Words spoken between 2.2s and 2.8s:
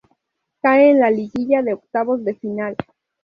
de final.